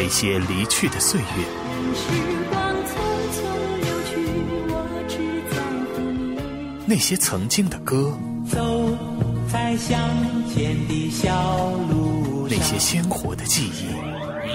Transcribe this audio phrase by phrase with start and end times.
[0.00, 1.26] 那些离去的岁月，
[6.86, 8.16] 那些曾经的歌，
[8.48, 8.96] 走
[9.52, 9.98] 在向
[10.54, 13.88] 前的小路那些鲜活的记忆，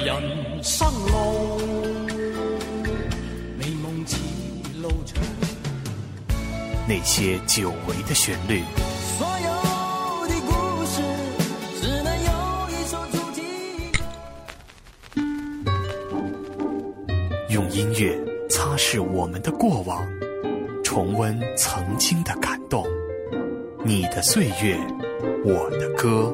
[0.05, 1.59] 人生路，
[3.59, 4.15] 美梦似
[4.81, 5.21] 路长，
[6.87, 8.63] 那些久违的旋律。
[9.19, 9.62] 所有
[17.73, 18.15] 音乐
[18.47, 20.07] 擦拭我们的过往，
[20.83, 22.85] 重温曾经的感动。
[23.83, 24.77] 你的岁月，
[25.43, 26.31] 我的歌。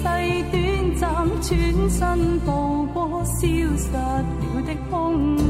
[0.00, 0.04] 世
[0.50, 1.50] 短暫，轉
[1.90, 3.36] 身步過消
[3.76, 4.24] 失了
[4.66, 5.44] 的空間。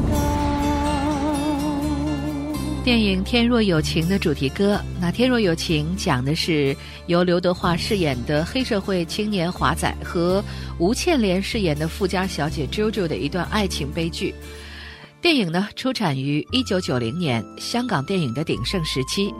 [2.83, 10.43] 电影《天若有情》的主题歌，那《天若有情》讲的是由刘德华饰演的黑社会青年华仔和
[10.79, 14.33] 吴倩莲饰演的富家小姐 JoJo 的一段爱情悲剧。
[15.21, 19.33] 电影呢出产于一九九零年，香港电影的鼎盛时期。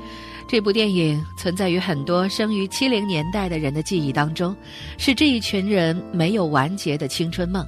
[0.51, 4.53] 这部电影存在于很多生于七零年代的人的记忆当中，
[4.97, 7.66] 是这一群人没有完结的青春梦。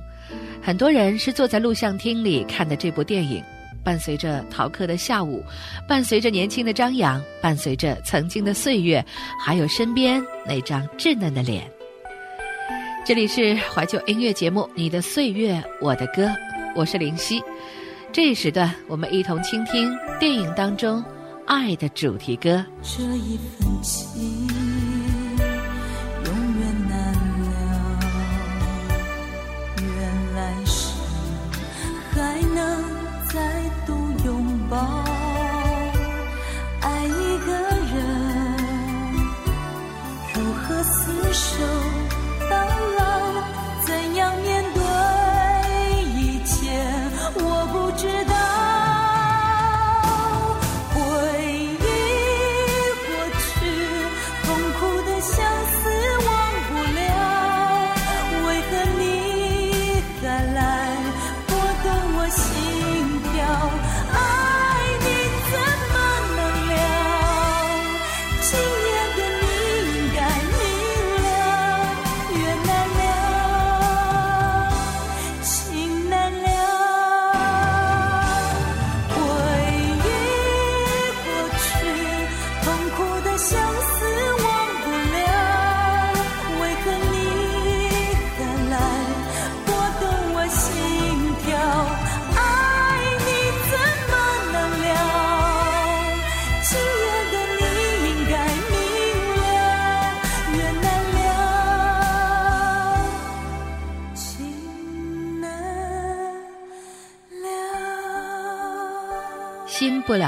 [0.61, 3.41] 很多人是坐在录像厅里看的这部电影。
[3.85, 5.41] 伴随着逃课的下午，
[5.87, 9.01] 伴随着年轻的张扬，伴随着曾经的岁月，
[9.39, 11.63] 还有身边那张稚嫩的脸。
[13.05, 16.25] 这里是怀旧音乐节目《你的岁月我的歌》，
[16.75, 17.41] 我是林夕。
[18.11, 19.89] 这一时段，我们一同倾听
[20.19, 21.01] 电影当中
[21.45, 22.63] 爱的主题歌。
[22.81, 24.47] 这一份情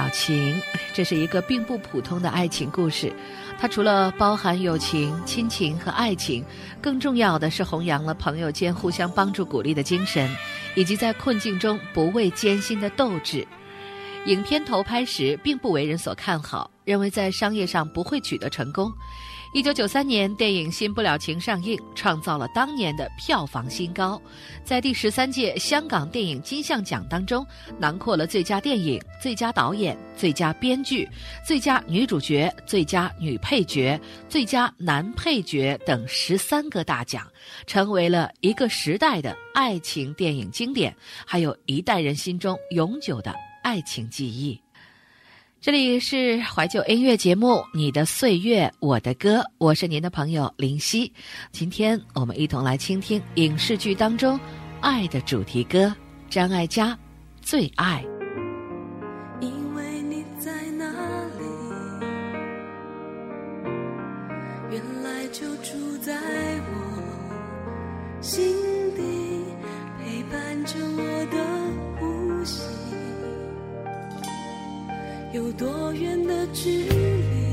[0.09, 0.61] 情，
[0.93, 3.11] 这是一个并不普通的爱情故事。
[3.59, 6.43] 它除了包含友情、亲情和爱情，
[6.81, 10.29] 更重要的是弘扬了朋友间互相帮助、鼓励的精神，
[10.75, 13.47] 以及在困境中不畏艰辛的斗志。
[14.25, 18.91] 影片投拍时并不为人所看好，认为在商业上不会取得成功。
[19.55, 24.22] 一九九三年，电影《新不了情》上映，创造了当年的票房新高，
[24.66, 27.47] 在第十三届香港电影金像奖当中，
[27.79, 31.07] 囊括了最佳电影、最佳导演、最佳编剧、
[31.47, 33.97] 最佳女主角、最佳女配角、
[34.28, 37.25] 最佳男配角等十三个大奖，
[37.66, 40.93] 成为了一个时代的爱情电影经典，
[41.25, 44.65] 还有一代人心中永久的爱情记忆。
[45.66, 51.12] 这里是怀旧音乐节目《你的岁月我的歌》，我是您的朋友林夕。
[51.52, 54.40] 今天我们一同来倾听影视剧当中
[54.79, 55.91] 爱的主题歌，
[56.29, 56.91] 张艾嘉
[57.41, 58.06] 《最爱》。
[75.35, 77.45] 有多远的距离？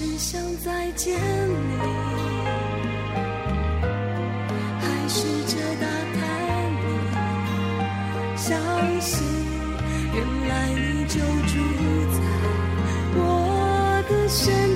[0.00, 1.76] 只想再见你，
[4.80, 5.86] 还试着打
[6.16, 6.18] 开
[6.80, 6.82] 你，
[8.34, 8.58] 相
[8.98, 9.22] 信，
[10.14, 10.18] 原
[10.48, 11.52] 来你就住
[12.16, 12.18] 在
[13.14, 14.69] 我的身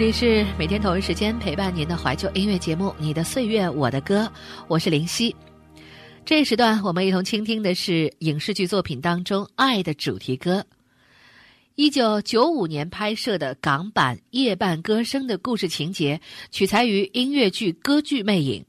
[0.00, 4.22] 这里是每天同一时间陪伴您的怀旧音乐节目《你的岁月我的歌》，
[4.66, 5.36] 我是林夕。
[6.24, 10.64] 这一时段我们一同倾听的是影视剧作品当中爱的主题歌。
[11.74, 16.18] 一九九五年拍摄的港版《夜半歌声》的故事情节
[16.50, 18.62] 取材于音乐剧《歌剧魅影》。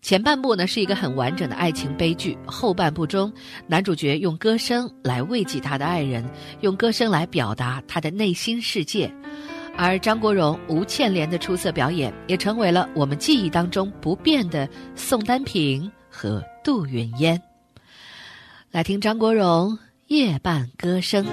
[0.00, 3.30] 前半部呢是一个很完整的爱情悲剧，后半部中
[3.66, 6.26] 男主角用歌声来慰藉他的爱人，
[6.62, 9.12] 用歌声来表达他的内心世界。
[9.80, 17.40] 而张国荣、吴倩莲的出色表演，也成为了我们记忆当中不变的宋丹萍和杜云烟。
[18.72, 19.70] 来听张国荣
[20.08, 21.24] 《夜半歌声》。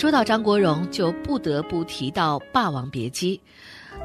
[0.00, 3.36] 说到张国荣，就不得不提到《霸王别姬》。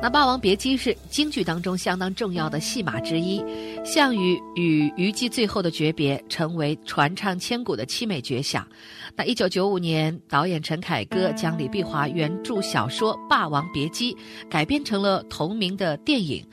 [0.01, 3.41] 那《霸王别姬》是京剧当中相当重要的戏码之一，
[3.85, 8.67] 项羽与虞姬最后的诀别成为传唱千古的凄美绝响。
[9.15, 14.13] 那一九九五年，导演陈凯歌将李碧华原著小说《霸王别姬》
[14.49, 16.45] 改编成了同名的电影。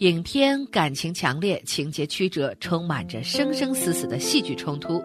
[0.00, 5.02] 影片感情强烈，情节曲折，充满着生生死死的戏剧冲突。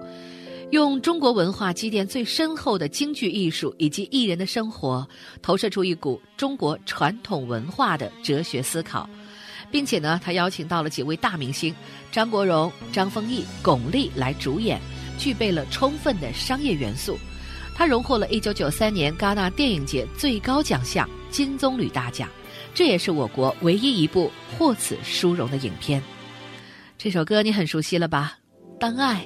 [0.72, 5.08] 用中国文化积淀最深厚的京剧艺术以及艺人的生活，
[5.42, 9.10] 投射出一股中国传统文化的哲学思考，
[9.72, 11.74] 并且呢，他邀请到了几位大明星
[12.12, 14.78] 张国荣、张丰毅、巩俐来主演，
[15.18, 17.18] 具备了充分的商业元素。
[17.74, 22.28] 他荣获了1993年戛纳电影节最高奖项金棕榈大奖，
[22.74, 26.04] 这也是我国唯一一部获此殊荣的影片。
[26.98, 28.38] 这首歌你很熟悉了吧？
[28.80, 29.26] 当爱。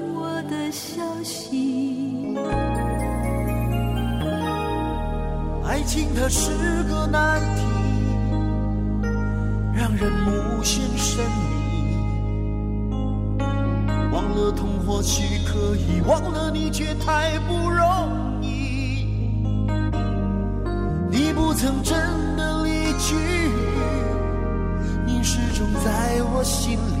[0.51, 2.35] 的消息。
[5.63, 6.51] 爱情它是
[6.83, 7.63] 个难题，
[9.73, 11.29] 让人无限神秘。
[14.11, 19.07] 忘了痛或许可以，忘了你却太不容易。
[21.09, 21.97] 你不曾真
[22.35, 23.15] 的离去，
[25.05, 27.00] 你始终在我心里。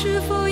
[0.00, 0.47] 是否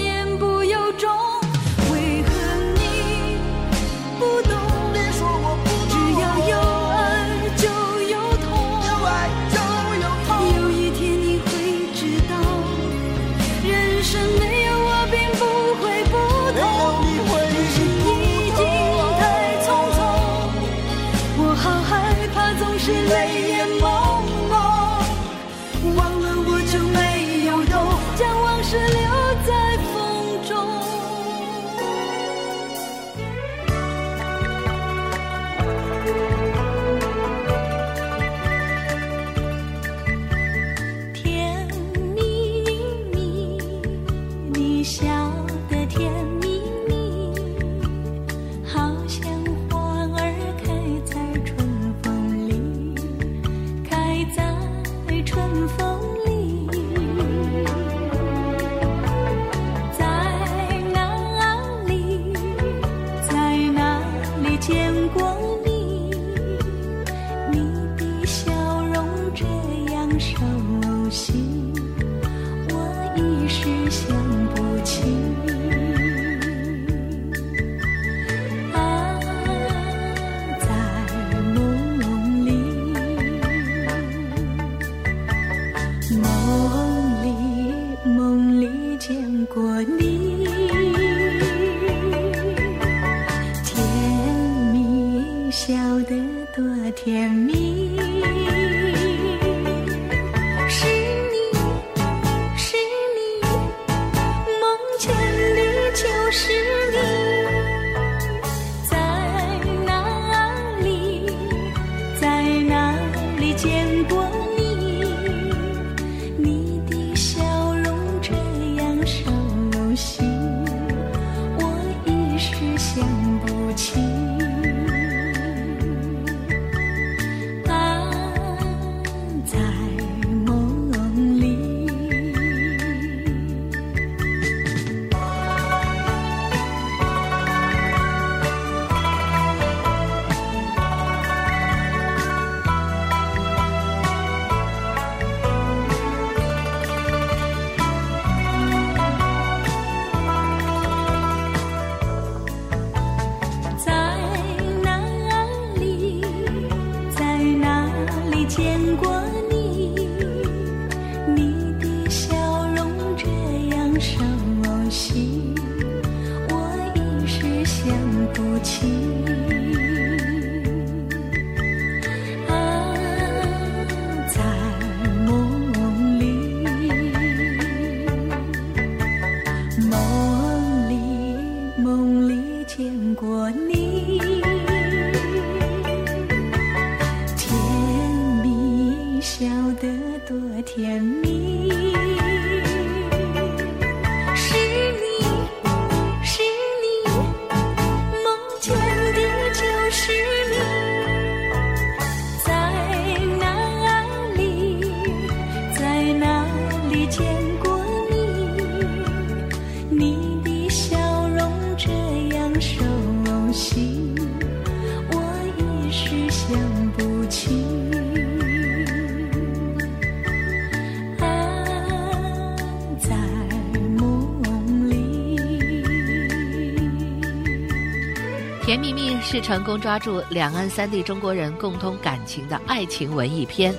[229.46, 233.72] 成功抓住两岸三地中国人共通感情的爱情文艺片，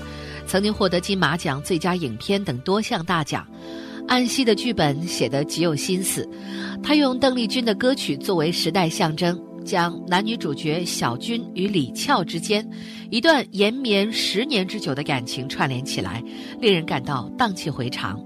[0.46, 3.46] 曾经获得金马奖最佳影片等多项大奖。
[4.08, 6.26] 安息的剧本写得极有心思，
[6.82, 12.66] 他用邓丽君的歌曲作为时代象征，将男女主角小军与李俏之间
[13.10, 16.24] 一段延绵十年之久的感情串联起来，
[16.62, 18.18] 令人感到荡气回肠。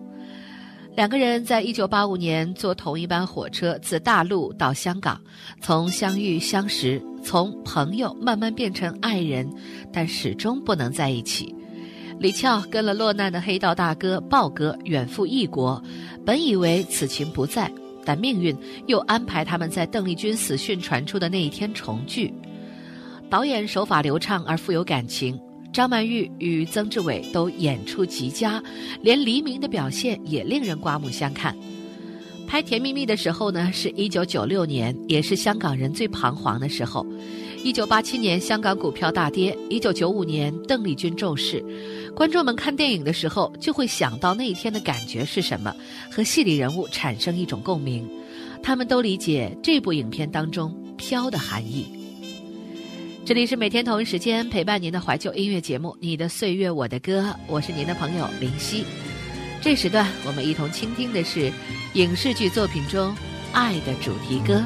[0.94, 5.20] 两个人在一九八五年坐同一班火车自大陆到香港，
[5.62, 9.50] 从相遇相识，从朋友慢慢变成爱人，
[9.94, 11.56] 但始终不能在一起。
[12.20, 15.82] 李俏跟了落难的黑道大哥豹哥远赴异国，
[16.26, 17.72] 本以为此情不在，
[18.06, 18.56] 但命运
[18.86, 22.32] 又安排他们在邓丽君死讯传出的那一天重聚。
[23.30, 25.40] 导演手法流畅而富有感情，
[25.74, 28.62] 张曼玉与曾志伟都演出极佳，
[29.02, 31.56] 连黎明的表现也令人刮目相看。
[32.46, 37.06] 拍《甜蜜蜜》的时候呢，是一九九六年，也是香港人最彷徨的时候。
[37.64, 41.64] 一九八七年，香港股票大跌；一九九五年，邓丽君骤逝。
[42.14, 45.74] 观众们看电影的时候，就会想到那一天的感觉是什么，
[46.12, 48.06] 和戏里人物产生一种共鸣。
[48.62, 52.01] 他们都理解这部影片当中“飘”的含义。
[53.24, 58.84] 这里是每天同一时间陪伴您的怀旧音乐节目《你的岁月我的歌》，我是您的朋友林夕。
[59.62, 61.52] 这时段我们一同倾听的是
[61.94, 63.16] 影视剧作品中
[63.54, 64.66] 爱的主题歌。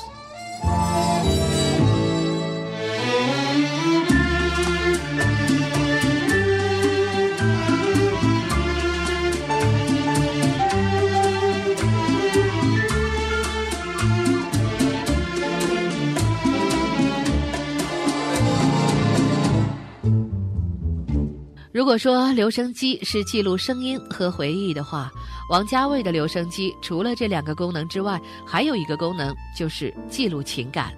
[21.91, 25.11] 如果说留声机是记录声音和回忆的话，
[25.49, 30.93] 王家卫的留声机除了这两个功能之外，还有一个功能就是记录情感。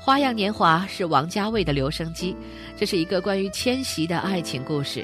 [0.04, 2.36] 《花样年华》是王家卫的留声机，
[2.76, 5.02] 这是一个关于迁徙的爱情故事。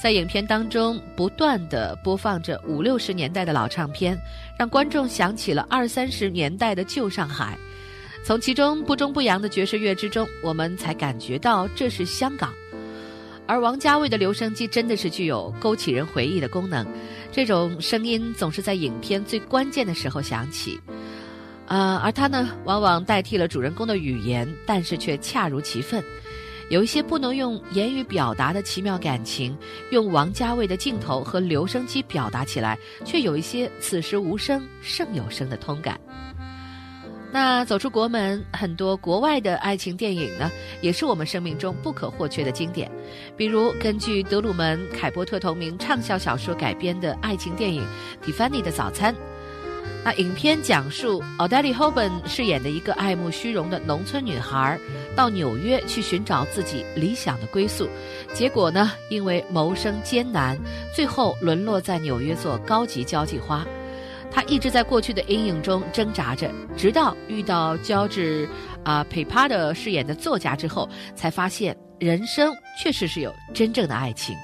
[0.00, 4.16] 在影片当中，不断的播放着五六十年代的老唱片，
[4.56, 7.58] 让观众想起了二三十年代的旧上海。
[8.24, 12.54] 从其中不中不洋的爵士乐之中，我们才感觉到这是香港。
[13.46, 16.86] 而王家卫的留声机真的是具有勾起人回忆的功能，
[17.30, 20.80] 这种声音总是在影片最关键的时候响起。
[21.66, 26.02] 呃，而它呢，往往代替了主人公的语言，但是却恰如其分。
[26.70, 29.56] 有一些不能用言语表达的奇妙感情，
[29.90, 36.00] 用王家卫的镜头和留声机表达起来，却有一些此时无声胜有声的通感。
[37.34, 40.48] 那走出国门，很多国外的爱情电影呢，
[40.80, 42.88] 也是我们生命中不可或缺的经典。
[43.36, 47.82] 比如根据德鲁门·凯波特同名畅销小说改编的爱情电影
[48.24, 49.12] 《蒂凡尼的早餐》。
[50.04, 54.78] 那影片讲述奥黛丽·霍本饰演的一个爱慕虚荣的农村女孩，
[55.16, 57.88] 到纽约去寻找自己理想的归宿，
[58.32, 60.56] 结果呢，因为谋生艰难，
[60.94, 63.66] 最后沦落在纽约做高级交际花。
[64.34, 68.48] 他一直在过去的阴影中挣扎着，直到遇到乔治，
[68.82, 74.36] 啊，佩帕的饰演的作家之后，才发现人生确实是有真正的爱情。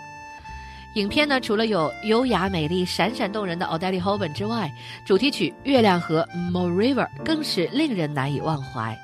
[0.95, 4.71] 影片呢，除了有优雅、美丽、闪闪动人的奥黛丽·霍本之外，
[5.05, 8.97] 主题曲《月亮河》（Mo River） 更是令人难以忘怀。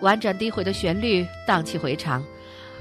[0.00, 2.22] 婉转低回的旋律荡气回肠，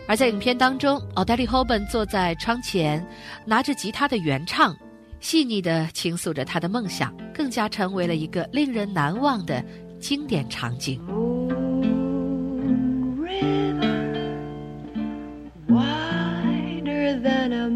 [0.06, 3.06] 而在影片当中，奥黛丽·霍本坐在窗前，
[3.46, 4.76] 拿着吉他的原唱。
[5.20, 9.64] 细腻地倾诉着他的梦想，更加成为了一个令人难忘的
[10.00, 11.02] 经典场景。
[11.08, 14.38] Moon River,
[15.68, 17.68] wider than a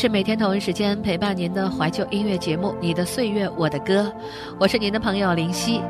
[0.00, 4.02] 是每天同一时间陪伴您的怀旧音乐节目《你的岁月我的歌》，
[4.60, 5.80] 我是您的朋友林夕。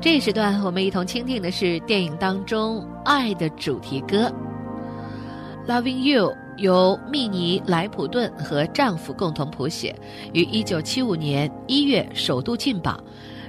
[0.00, 4.28] 这一时段我们一同倾听的是电影当中爱的主题歌
[5.68, 9.94] 《Loving You》，由密尼·莱普顿和丈夫共同谱写，
[10.32, 13.00] 于1975年1月首度进榜。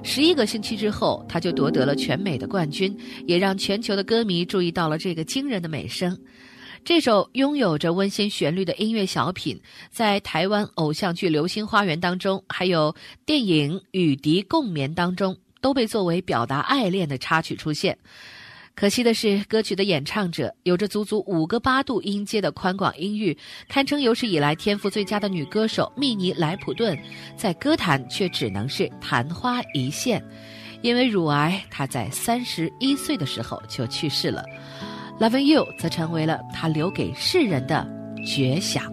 [0.04, 6.16] 十一个星期之后，他就夺得了全美的冠军，也让全球的歌迷注意到了这个惊人的美声。
[6.86, 12.96] 这首拥有着温馨旋律的音乐小品，在台湾偶像剧《流星花园》当中，还有
[13.26, 17.98] 电影《与敌共眠》当中，都被作为表达爱恋的插曲出现。
[18.76, 23.36] 可惜的是，歌曲的演唱者有着足足五个八度音阶的宽广音域，
[23.68, 26.96] 堪称有史以来天赋最佳的女歌手密尼·莱普顿，
[27.36, 30.24] 在歌坛却只能是昙花一现。
[30.84, 34.46] 因为乳癌，她在三十一岁的时候就去世了。
[35.20, 37.88] Loving You 则成为了他留给世人的
[38.26, 38.84] 绝响。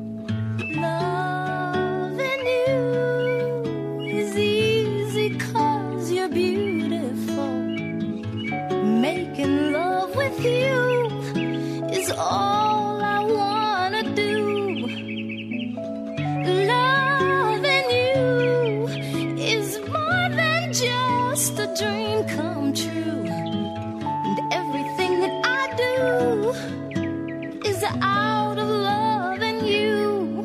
[28.01, 30.45] Out of loving you.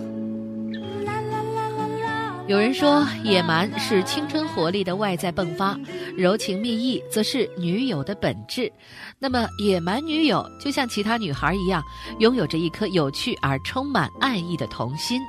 [2.47, 5.77] 有人说，野蛮是青春活力的外在迸发，
[6.15, 8.71] 柔情蜜意则是女友的本质。
[9.19, 11.83] 那么，野蛮女友就像其他女孩一样，
[12.19, 15.21] 拥有着一颗有趣而充满爱意的童心。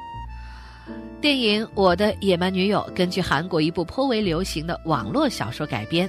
[1.21, 6.09] 电影《我的野蛮女友》根据韩国一部颇为流行的网络小说改编，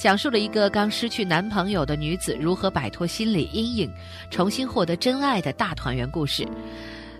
[0.00, 3.88] 讲述了一个刚失去男朋友的女子如何摆脱心理阴影，
[4.32, 6.44] 重新获得真爱的大团圆故事。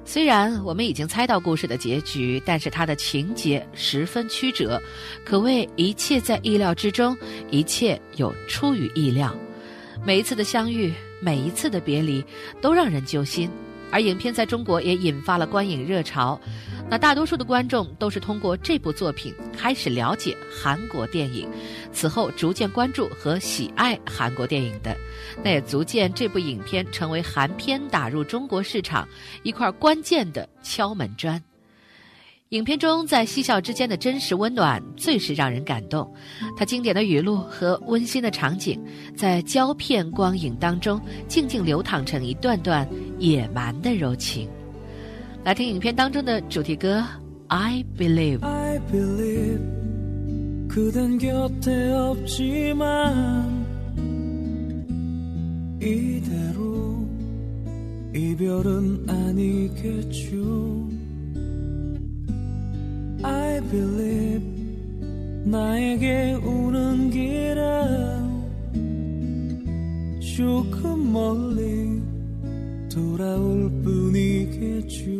[0.05, 4.83] 虽然我们已经猜到故事的结局，但是它的情节十分曲折，
[5.25, 7.17] 可谓一切在意料之中，
[7.53, 9.33] 一切又出于意料。
[10.05, 12.25] 每一次的相遇，每一次的别离，
[12.61, 13.49] 都让人揪心。
[13.91, 16.41] 而影片在中国也引发了观影热潮，
[16.91, 21.49] 那大多数的观众都是通过这部作品开始了解韩国电影，
[21.93, 24.97] 此后逐渐关注和喜爱韩国电影的，
[25.43, 29.09] 那也足见这部影片成为韩片打入中国市场
[29.43, 31.43] 一块关键的敲门砖。
[32.51, 36.11] 影片中在嬉笑之间的真实温暖最是让人感动，
[36.57, 38.81] 他经典的语录和温馨的场景，
[39.15, 44.49] 在胶片光影当中静静流淌成一段段野蛮的柔情。
[45.45, 47.01] 来听影片当中的主题歌
[47.49, 48.39] 《I Believe》。
[63.25, 64.47] I believe
[65.45, 68.29] 나에게 오는 길은
[70.21, 72.03] 조금 멀리
[72.89, 75.11] 돌아올 뿐이겠죠.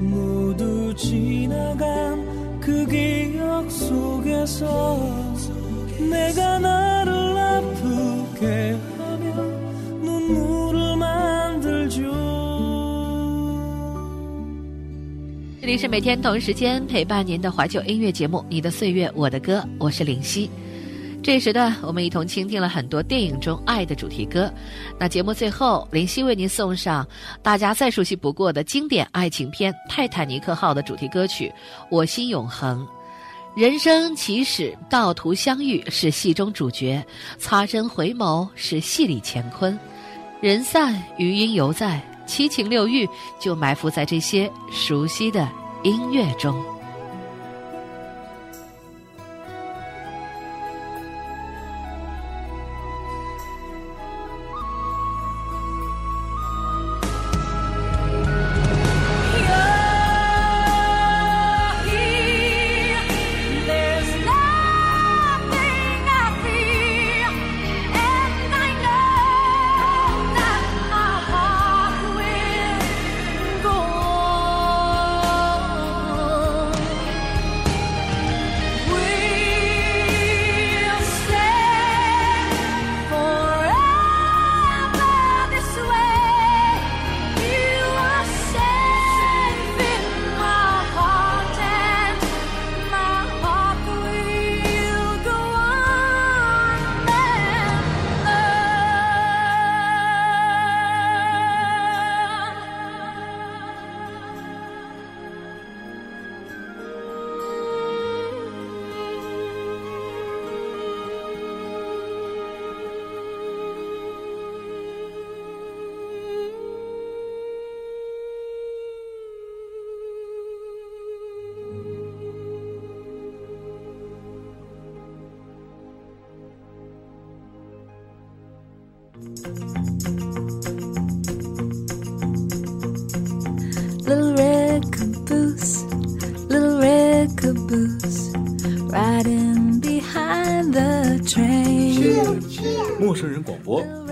[0.00, 4.96] 모두 지나간 그 기억 속에서
[6.10, 6.91] 내가 나
[15.72, 20.50] 里是每天同一时间陪伴您的怀旧音乐节目《你的岁月我的歌》，我是林夕。
[21.22, 24.52] 这时段，我们一同倾听了很多电影中爱的主题歌。
[24.98, 27.08] 那节目最后，林夕为您送上
[27.40, 31.48] 大家再熟悉不过的经典爱情片《泰坦尼克号》的主题歌曲
[31.90, 32.86] 《我心永恒》。
[33.58, 37.02] 人生起始，道途相遇是戏中主角；
[37.38, 39.78] 擦身回眸是戏里乾坤。
[40.42, 43.08] 人散余音犹在，七情六欲
[43.40, 45.48] 就埋伏在这些熟悉的
[45.82, 46.71] 音乐中。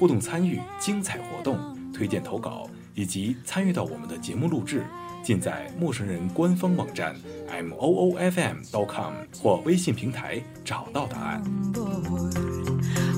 [0.00, 1.58] 互动参与、精彩活动、
[1.92, 4.82] 推荐投稿以及参与到我们的节目录制，
[5.22, 7.14] 尽在陌生人官方网站
[7.50, 11.42] m o o f m dot com 或微信平台找到答案。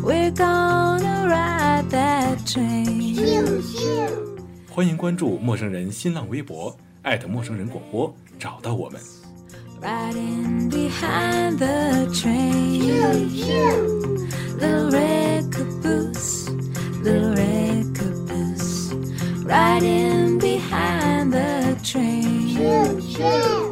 [0.03, 3.63] We're gonna ride that train.
[4.69, 9.01] 欢迎关注陌生人新浪微博，艾特陌生人广播，找到我们。
[9.81, 12.73] Riding behind the train.
[17.03, 18.93] the caboose
[19.45, 22.57] riding behind the train.
[22.57, 23.72] Choo, choo.